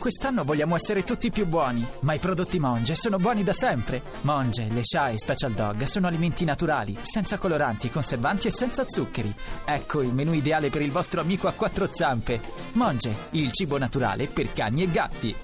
[0.00, 4.00] Quest'anno vogliamo essere tutti più buoni, ma i prodotti Monge sono buoni da sempre.
[4.22, 9.30] Monge, le Sha e Special Dog sono alimenti naturali, senza coloranti, conservanti e senza zuccheri.
[9.62, 12.40] Ecco il menù ideale per il vostro amico a quattro zampe.
[12.72, 15.36] Monge, il cibo naturale per cani e gatti.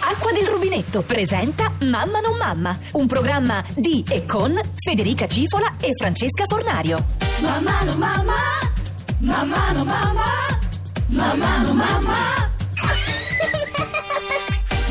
[0.00, 5.92] Acqua del rubinetto presenta Mamma non mamma, un programma di e con Federica Cifola e
[5.94, 7.04] Francesca Fornario.
[7.42, 8.36] Mamma no mamma,
[9.18, 10.47] mamma no mamma,
[11.18, 12.20] mamma no mamma.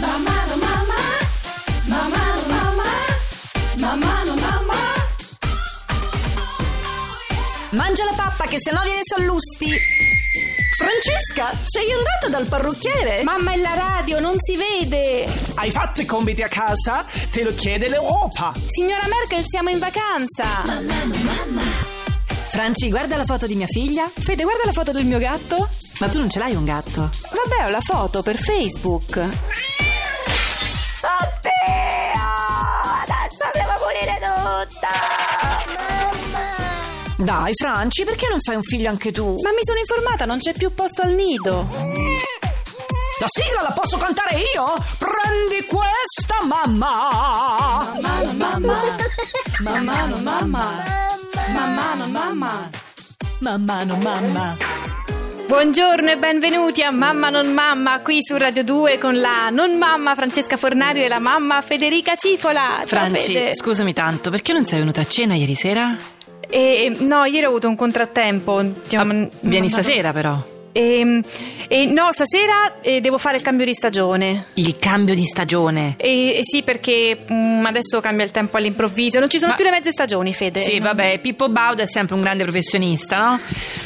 [0.04, 1.02] Mamma no mamma,
[1.94, 2.90] mamma no mamma,
[3.78, 4.80] mamma no mamma.
[7.72, 9.72] Mangia la pappa che sennò viene sallusti.
[10.78, 13.24] Francesca, sei andata dal parrucchiere?
[13.24, 15.26] Mamma è la radio, non si vede.
[15.56, 17.06] Hai fatto i compiti a casa?
[17.32, 18.52] Te lo chiede l'Europa.
[18.68, 20.64] Signora Merkel, siamo in vacanza.
[22.52, 24.10] Franci, guarda la foto di mia figlia.
[24.14, 25.70] Fede, guarda la foto del mio gatto.
[26.00, 27.10] Ma tu non ce l'hai un gatto?
[27.32, 29.20] Vabbè, ho la foto per Facebook.
[37.18, 39.26] Dai, Franci, perché non fai un figlio anche tu?
[39.42, 41.68] Ma mi sono informata, non c'è più posto al nido.
[43.20, 44.76] La sigla la posso cantare io?
[45.00, 47.98] Prendi questa, mamma!
[48.00, 48.96] Mamma mamma,
[49.62, 50.84] mamma no mamma,
[51.54, 52.70] mamma no mamma.
[53.40, 54.77] Mamma, no mamma.
[55.48, 60.14] Buongiorno e benvenuti a Mamma non mamma qui su Radio 2 con la non mamma
[60.14, 62.84] Francesca Fornario e la mamma Federica Cifola.
[62.86, 63.56] Ciao Franci, Fede.
[63.56, 65.96] scusami tanto, perché non sei venuta a cena ieri sera?
[66.50, 68.62] E, no, ieri ho avuto un contrattempo.
[68.62, 69.82] Diciamo, Ah, vieni no, no.
[69.82, 70.56] stasera però.
[70.78, 71.22] E,
[71.70, 74.46] e no, stasera eh, devo fare il cambio di stagione.
[74.54, 75.96] Il cambio di stagione.
[75.98, 79.18] E, e sì, perché mm, adesso cambia il tempo all'improvviso.
[79.18, 80.60] Non ci sono Ma- più le mezze stagioni, Fede.
[80.60, 83.40] Sì, Non- vabbè, Pippo Baudo è sempre un grande professionista, no?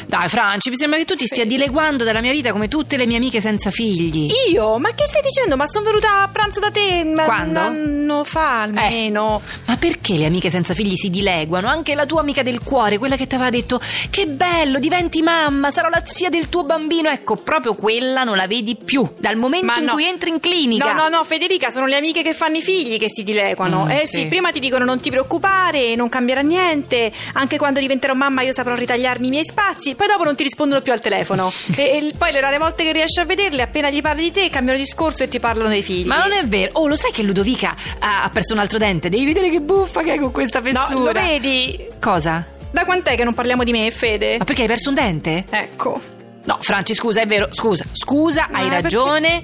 [0.06, 3.06] Dai, Franci, mi sembra che tu ti stia dileguando dalla mia vita come tutte le
[3.06, 4.30] mie amiche senza figli.
[4.50, 4.76] Io?
[4.78, 5.56] Ma che stai dicendo?
[5.56, 7.50] Ma sono venuta a pranzo da te Quando?
[7.50, 9.40] un anno fa almeno.
[9.64, 11.68] Ma perché le amiche senza figli si dileguano?
[11.68, 15.70] Anche la tua amica del cuore, quella che ti aveva detto che bello, diventi mamma,
[15.70, 16.80] sarò la zia del tuo bambino.
[17.12, 19.92] Ecco, proprio quella non la vedi più dal momento Ma in no.
[19.92, 20.92] cui entri in clinica.
[20.92, 23.84] No, no, no, Federica, sono le amiche che fanno i figli che si dileguano.
[23.84, 24.20] Mm, eh sì.
[24.20, 24.26] sì.
[24.26, 28.74] prima ti dicono non ti preoccupare, non cambierà niente, anche quando diventerò mamma io saprò
[28.74, 31.52] ritagliarmi i miei spazi, poi dopo non ti rispondono più al telefono.
[31.76, 34.48] e, e poi le rare volte che riesci a vederle, appena gli parli di te,
[34.50, 36.06] cambiano discorso e ti parlano dei figli.
[36.06, 36.70] Ma non è vero.
[36.74, 39.08] Oh, lo sai che Ludovica ha, perso un altro dente?
[39.08, 41.12] Devi vedere che buffa che è con questa No, fessura.
[41.12, 41.78] lo vedi?
[42.00, 42.44] Cosa?
[42.70, 44.38] Da quant'è che non parliamo di me, Fede?
[44.38, 45.44] Ma perché hai perso un dente?
[45.50, 46.00] Ecco.
[46.44, 47.48] No, Franci, scusa, è vero.
[47.52, 49.42] Scusa, scusa, Ma hai perché- ragione.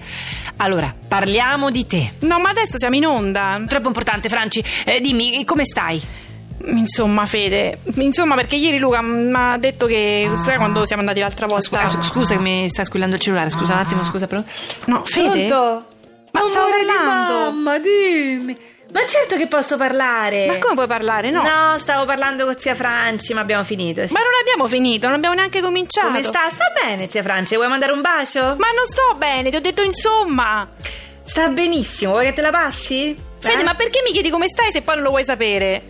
[0.56, 2.14] Allora, parliamo di te.
[2.20, 3.60] No, ma adesso siamo in onda.
[3.68, 4.62] Troppo importante, Franci.
[4.84, 6.02] Eh, dimmi, come stai?
[6.66, 7.78] Insomma, Fede.
[7.98, 10.28] Insomma, perché ieri Luca mi ha detto che.
[10.34, 11.86] Sai quando siamo andati l'altra volta?
[11.86, 13.48] Scusa, scusa che mi sta squillando il cellulare.
[13.50, 14.42] Scusa un attimo, scusa, però.
[14.86, 15.46] No, Fede.
[15.48, 17.52] Ma stavo parlando.
[17.52, 18.56] Mamma, dimmi.
[18.90, 20.46] Ma certo che posso parlare.
[20.46, 21.30] Ma come puoi parlare?
[21.30, 21.42] No.
[21.42, 24.06] No, stavo parlando con zia Franci, ma abbiamo finito.
[24.06, 24.12] sì.
[24.12, 26.06] Ma non abbiamo finito, non abbiamo neanche cominciato.
[26.06, 26.48] come sta?
[26.50, 27.54] Sta bene, zia Franci?
[27.56, 28.40] Vuoi mandare un bacio?
[28.40, 30.66] Ma non sto bene, ti ho detto insomma.
[31.24, 33.14] Sta benissimo, vuoi che te la passi?
[33.40, 33.64] Fede, Eh?
[33.64, 35.82] ma perché mi chiedi come stai se poi non lo vuoi sapere?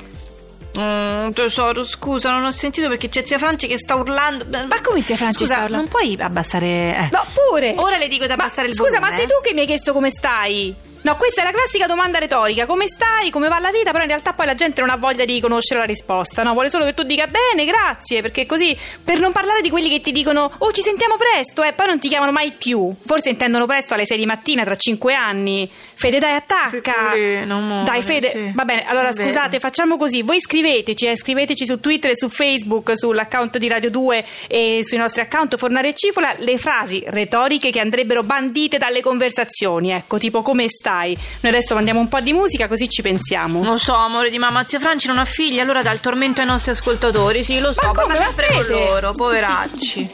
[0.77, 4.45] Mm, tesoro, scusa, non ho sentito perché c'è zia Franci che sta urlando.
[4.67, 5.77] Ma come zia Franci Scusa, sta urlando?
[5.77, 6.67] non puoi abbassare.
[6.67, 7.09] eh.
[7.13, 7.75] No, pure.
[7.77, 9.09] Ora le dico di abbassare il Scusa, volume.
[9.11, 9.29] ma sei eh.
[9.29, 10.75] tu che mi hai chiesto come stai?
[11.01, 12.67] No, questa è la classica domanda retorica.
[12.67, 13.31] Come stai?
[13.31, 13.93] Come va la vita?
[13.93, 16.53] Però in realtà poi la gente non ha voglia di conoscere la risposta, no?
[16.53, 20.01] Vuole solo che tu dica bene, grazie, perché così per non parlare di quelli che
[20.01, 22.95] ti dicono "Oh, ci sentiamo presto" e poi non ti chiamano mai più.
[23.05, 25.71] Forse intendono presto alle 6 di mattina tra 5 anni.
[25.99, 27.11] Fede, dai, attacca.
[27.11, 28.31] Pecorino, amore, dai, Fede.
[28.31, 28.53] sì.
[28.55, 29.29] Va bene, allora Va bene.
[29.29, 30.23] scusate, facciamo così.
[30.23, 34.97] Voi scriveteci, eh, scriveteci su Twitter e su Facebook, sull'account di Radio 2 e sui
[34.97, 40.41] nostri account Fornare e Cifola le frasi retoriche che andrebbero bandite dalle conversazioni, ecco, tipo
[40.43, 41.17] come stai?
[41.41, 43.65] Noi adesso mandiamo un po' di musica così ci pensiamo.
[43.65, 46.47] Lo so, amore di mamma, zia Franci non ha figli, allora dà il tormento ai
[46.47, 47.43] nostri ascoltatori.
[47.43, 50.11] Sì, lo so, Ma parla come, sempre con loro, poveracci.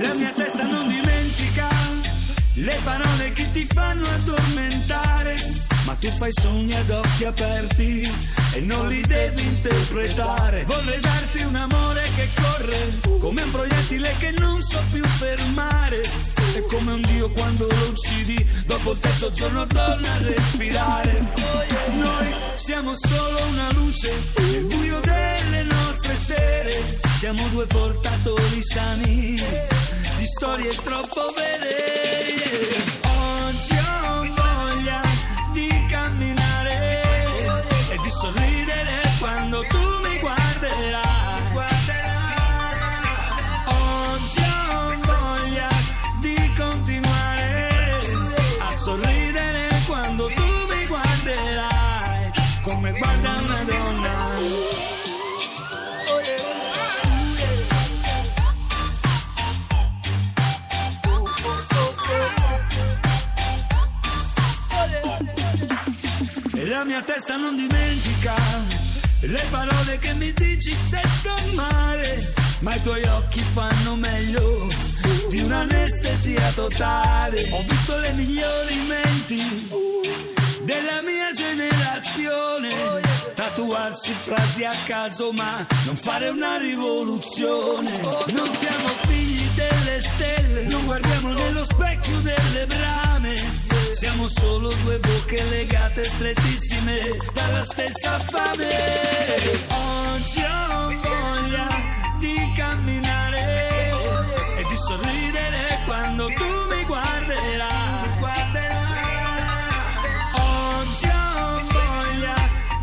[0.00, 0.49] La mia testa
[2.60, 5.34] le parole che ti fanno addormentare,
[5.84, 8.10] ma tu fai sogni ad occhi aperti
[8.54, 10.64] e non li devi interpretare.
[10.64, 16.00] Vorrei darti un amore che corre come un proiettile che non so più fermare.
[16.00, 21.32] È come un dio quando lo uccidi, dopo il terzo giorno torna a respirare.
[21.96, 24.12] Noi siamo solo una luce
[24.50, 26.84] nel buio delle nostre sere.
[27.18, 29.79] Siamo due portatori sani
[30.20, 31.76] di storie troppo vere.
[33.06, 35.00] Oggi ho voglia
[35.54, 37.00] di camminare
[37.88, 40.09] e di sorridere quando tu mi
[67.00, 68.34] mia testa non dimentica
[69.20, 74.66] le parole che mi dici se sto male, ma i tuoi occhi fanno meglio
[75.30, 77.40] di un'anestesia totale.
[77.52, 79.68] Ho visto le migliori menti
[80.62, 83.00] della mia generazione
[83.34, 87.98] tatuarsi frasi a caso ma non fare una rivoluzione
[88.32, 95.42] non siamo figli delle stelle non guardiamo nello specchio delle brame siamo solo due bocche
[95.42, 98.68] legate strettissime dalla stessa fame.
[99.68, 101.68] Oggi ho voglia
[102.18, 103.90] di camminare
[104.58, 108.08] e di sorridere quando tu mi guarderai.
[110.34, 112.34] Oggi ho voglia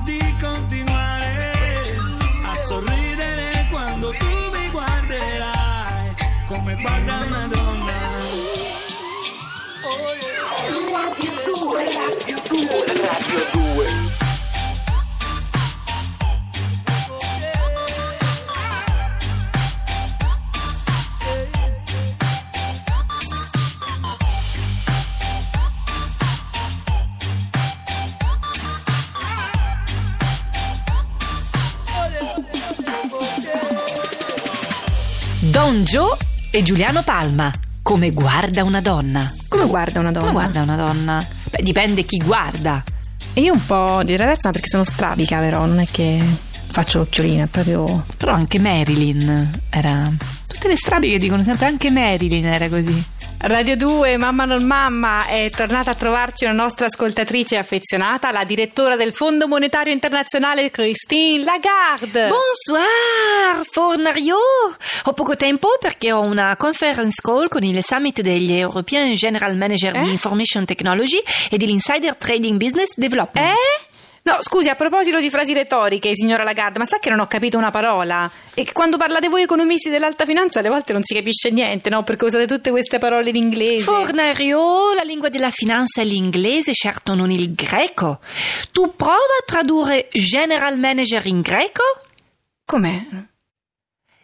[0.03, 1.95] di continuare
[2.43, 6.15] a sorridere quando tu mi guarderai.
[6.47, 7.56] Come guarda una
[13.07, 13.47] donna.
[35.39, 36.17] Don Joe
[36.51, 37.51] e Giuliano Palma.
[37.81, 39.33] Come guarda una donna.
[39.47, 40.27] Come guarda una donna?
[40.27, 41.27] Come guarda una donna?
[41.49, 42.83] Beh, dipende chi guarda.
[43.37, 46.19] E io un po' di ragazza perché sono strabica però, non è che
[46.71, 48.03] faccio l'occhiolino, è proprio...
[48.17, 50.11] Però anche Marilyn era.
[50.47, 53.05] Tutte le strabiche dicono sempre anche Marilyn era così.
[53.39, 58.95] Radio 2, Mamma non Mamma, è tornata a trovarci una nostra ascoltatrice affezionata, la direttora
[58.95, 62.29] del Fondo Monetario Internazionale Christine Lagarde.
[62.29, 64.37] Bonsoir, Fornario!
[65.03, 69.91] Ho poco tempo perché ho una conference call con il summit degli European General Manager
[69.91, 70.11] di Eh?
[70.11, 73.55] Information Technology e dell'Insider Trading Business Development.
[73.55, 73.86] Eh?
[74.27, 77.57] No, scusi, a proposito di frasi retoriche, signora Lagarde, ma sa che non ho capito
[77.57, 78.29] una parola?
[78.53, 82.03] E che quando parlate voi economisti dell'alta finanza alle volte non si capisce niente, no?
[82.03, 83.83] Perché usate tutte queste parole in inglese.
[83.83, 88.19] Fornario, la lingua della finanza è l'inglese, certo non il greco.
[88.73, 91.83] Tu prova a tradurre General Manager in greco?
[92.65, 93.01] Com'è?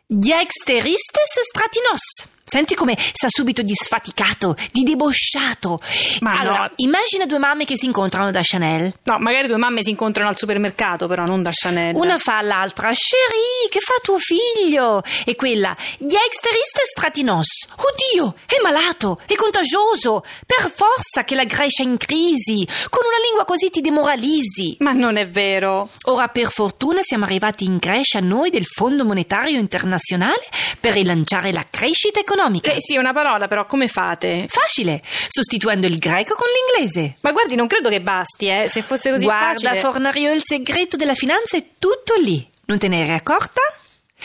[0.06, 2.28] Diexteristes stratinos.
[2.46, 5.80] Senti come sa subito di sfaticato, di debosciato.
[6.20, 6.72] Ma allora, no.
[6.76, 8.94] immagina due mamme che si incontrano da Chanel.
[9.04, 11.96] No, magari due mamme si incontrano al supermercato, però non da Chanel.
[11.96, 15.02] Una fa all'altra, chérie, che fa tuo figlio?
[15.24, 17.70] E quella, diexteristes stratinos.
[17.78, 20.26] Oddio, è malato, è contagioso.
[20.46, 22.68] Per forza che la Grecia è in crisi.
[22.90, 24.76] Con una lingua così ti demoralizzi.
[24.80, 25.90] Ma non è vero.
[26.08, 30.44] Ora per fortuna siamo arrivati in Grecia noi del Fondo Monetario Internazionale
[30.82, 32.32] per rilanciare la crescita economica.
[32.72, 34.46] Eh sì, una parola, però come fate?
[34.48, 37.16] Facile, sostituendo il greco con l'inglese.
[37.22, 38.68] Ma guardi, non credo che basti, eh.
[38.68, 39.80] Se fosse così Guarda, facile.
[39.80, 42.46] Fornario, il segreto della finanza è tutto lì.
[42.66, 43.62] Non te ne eri accorta?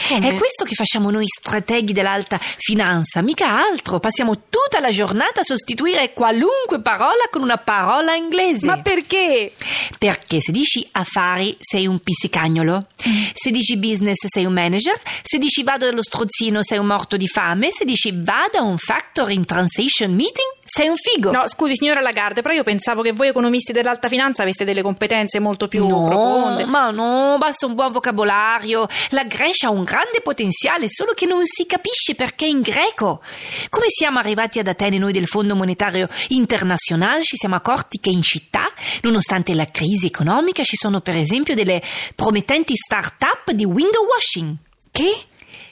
[0.09, 0.29] Come?
[0.29, 3.99] È questo che facciamo noi strateghi dell'alta finanza, mica altro.
[3.99, 8.67] Passiamo tutta la giornata a sostituire qualunque parola con una parola inglese.
[8.67, 9.53] Ma perché?
[9.99, 12.87] Perché se dici affari sei un pizzicagnolo,
[13.33, 17.27] se dici business sei un manager, se dici vado allo strozzino sei un morto di
[17.27, 21.31] fame, se dici vado a un factor in transition meeting sei un figo.
[21.31, 25.39] No, scusi, signora Lagarde, però io pensavo che voi economisti dell'alta finanza aveste delle competenze
[25.41, 26.67] molto più No, profonde.
[26.67, 28.87] ma no, basta un buon vocabolario.
[29.11, 33.23] La Grecia ha un grande potenziale, solo che non si capisce perché in greco.
[33.71, 37.23] Come siamo arrivati ad Atene noi del Fondo Monetario Internazionale?
[37.23, 38.71] Ci siamo accorti che in città,
[39.03, 41.83] nonostante la crisi economica, ci sono per esempio delle
[42.15, 44.55] promettenti start-up di window washing.
[44.91, 45.11] Che?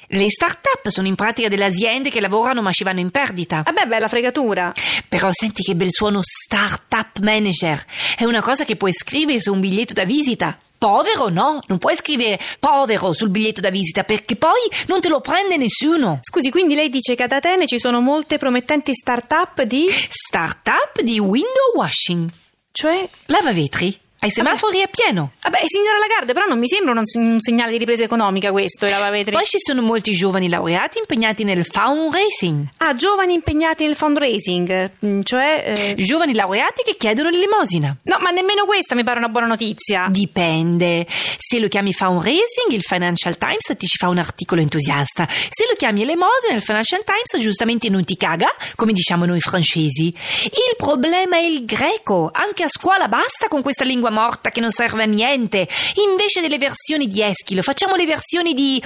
[0.08, 3.62] Le start-up sono in pratica delle aziende che lavorano ma ci vanno in perdita.
[3.64, 4.72] Vabbè, bella fregatura.
[5.08, 7.84] Però senti che bel suono Startup Manager.
[8.16, 10.56] È una cosa che puoi scrivere su un biglietto da visita.
[10.86, 15.20] Povero no, non puoi scrivere povero sul biglietto da visita perché poi non te lo
[15.20, 16.20] prende nessuno.
[16.22, 19.88] Scusi, quindi lei dice che ad Atene ci sono molte promettenti start-up di...
[19.90, 22.30] Startup di window washing.
[22.70, 23.08] Cioè...
[23.24, 24.05] Lavavetri.
[24.26, 25.30] Ai semafori è pieno.
[25.40, 28.90] Vabbè, signora Lagarde, però non mi sembra un, un segnale di ripresa economica questo, il
[28.90, 29.32] lavavetri.
[29.32, 32.66] Poi ci sono molti giovani laureati impegnati nel fundraising.
[32.78, 35.94] Ah, giovani impegnati nel fundraising, mm, cioè...
[35.96, 37.96] eh, Giovani laureati che chiedono l'elemosina.
[38.02, 40.08] No, ma nemmeno questa mi pare una buona notizia.
[40.10, 41.06] Dipende.
[41.08, 45.28] Se lo chiami fundraising, il Financial Times ti ci fa un articolo entusiasta.
[45.28, 50.12] Se lo chiami elemosina, il Financial Times giustamente non ti caga, come diciamo noi francesi.
[50.46, 52.28] Il problema è il greco.
[52.32, 55.68] Anche a scuola basta con questa lingua morta che non serve a niente.
[56.08, 58.82] Invece delle versioni di Eschilo, facciamo le versioni di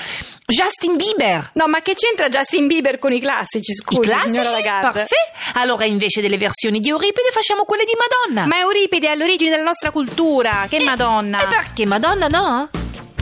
[0.46, 1.50] Justin Bieber.
[1.54, 4.80] No, ma che c'entra Justin Bieber con i classici, I scusi, signora classici?
[4.80, 5.54] Parfait.
[5.54, 8.46] Allora invece delle versioni di Euripide facciamo quelle di Madonna.
[8.46, 10.66] Ma Euripide è all'origine della nostra cultura.
[10.68, 11.44] Che Madonna.
[11.44, 12.70] E perché Madonna no?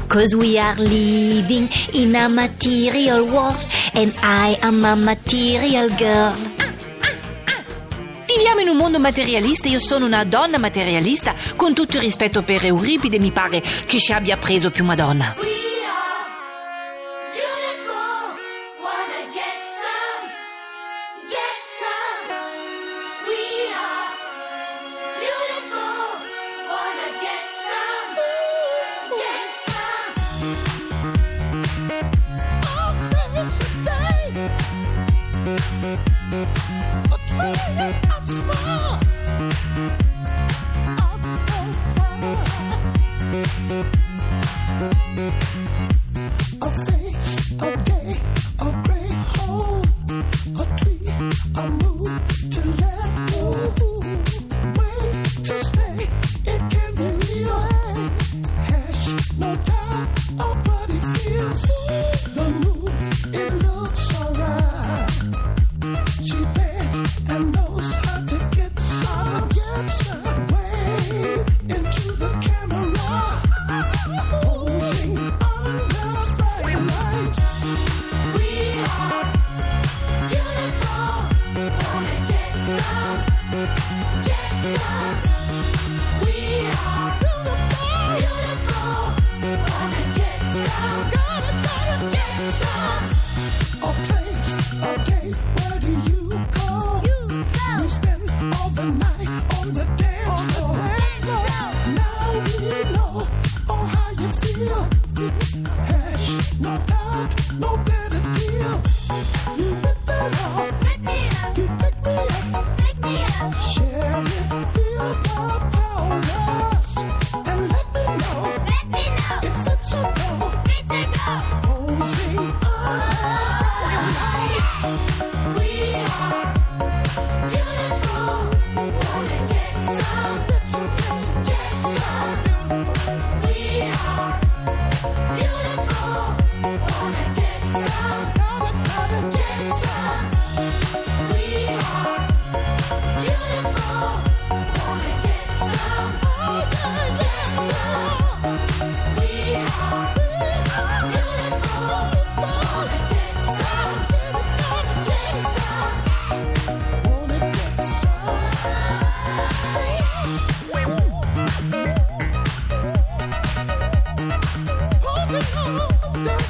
[0.07, 6.58] Cause we are living in a material world and I am a material girl.
[8.39, 12.65] Viviamo in un mondo materialista, io sono una donna materialista, con tutto il rispetto per
[12.65, 15.35] Euripide mi pare che ci abbia preso più Madonna.
[37.39, 37.45] We
[45.21, 45.98] are
[84.79, 85.28] Get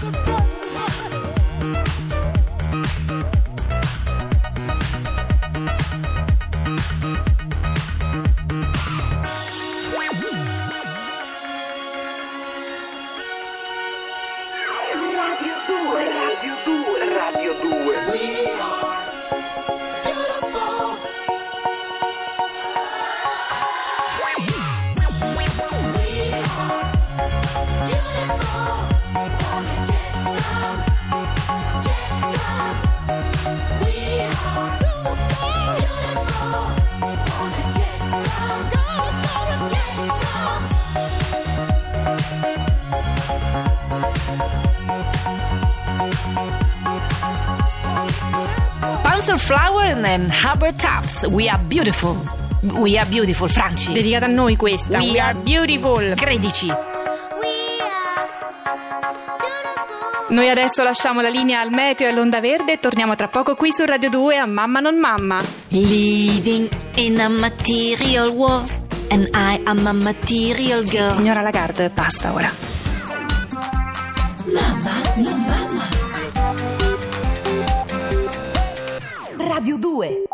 [0.00, 0.28] Welcome.
[49.38, 51.25] Panzerflower and Hubbard Taps.
[51.30, 52.16] We are beautiful.
[52.61, 53.92] We are beautiful, Franci.
[53.92, 54.99] Dedicata a noi questa.
[54.99, 56.14] We We are are- beautiful.
[56.16, 56.66] Credici.
[56.66, 58.28] We are
[58.64, 60.35] beautiful.
[60.35, 63.71] Noi adesso lasciamo la linea al meteo e all'onda verde e torniamo tra poco qui
[63.71, 65.40] su Radio 2 a Mamma non Mamma.
[65.68, 68.68] Living in a material world
[69.11, 71.12] and I am a material girl.
[71.12, 72.50] Signora Lagarde, basta ora.
[79.59, 80.28] Radio 2